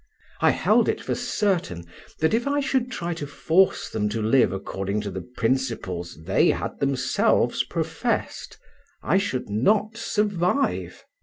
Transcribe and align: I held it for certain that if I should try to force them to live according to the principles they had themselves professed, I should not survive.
I 0.39 0.49
held 0.49 0.89
it 0.89 0.99
for 0.99 1.13
certain 1.13 1.85
that 2.21 2.33
if 2.33 2.47
I 2.47 2.59
should 2.59 2.89
try 2.91 3.13
to 3.13 3.27
force 3.27 3.87
them 3.87 4.09
to 4.09 4.19
live 4.23 4.51
according 4.51 5.01
to 5.01 5.11
the 5.11 5.21
principles 5.21 6.19
they 6.23 6.47
had 6.47 6.79
themselves 6.79 7.63
professed, 7.65 8.57
I 9.03 9.19
should 9.19 9.47
not 9.47 9.97
survive. 9.97 11.03